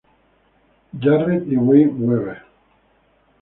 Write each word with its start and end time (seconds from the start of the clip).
Jarrett 0.99 1.45
y 1.51 1.57
Wayne 1.57 1.91
Webber. 2.03 2.41